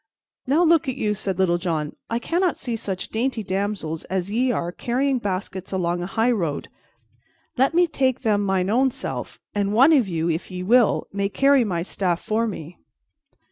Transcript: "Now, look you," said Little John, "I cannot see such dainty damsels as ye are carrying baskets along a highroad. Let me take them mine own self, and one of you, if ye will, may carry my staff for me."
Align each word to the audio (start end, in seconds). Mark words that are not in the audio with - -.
"Now, 0.47 0.63
look 0.63 0.87
you," 0.87 1.13
said 1.13 1.37
Little 1.37 1.59
John, 1.59 1.95
"I 2.09 2.17
cannot 2.17 2.57
see 2.57 2.75
such 2.75 3.09
dainty 3.09 3.43
damsels 3.43 4.03
as 4.05 4.31
ye 4.31 4.51
are 4.51 4.71
carrying 4.71 5.19
baskets 5.19 5.71
along 5.71 6.01
a 6.01 6.07
highroad. 6.07 6.69
Let 7.55 7.75
me 7.75 7.85
take 7.85 8.21
them 8.21 8.43
mine 8.43 8.71
own 8.71 8.89
self, 8.89 9.39
and 9.53 9.73
one 9.73 9.93
of 9.93 10.07
you, 10.07 10.27
if 10.27 10.49
ye 10.49 10.63
will, 10.63 11.05
may 11.13 11.29
carry 11.29 11.63
my 11.63 11.83
staff 11.83 12.19
for 12.19 12.47
me." 12.47 12.79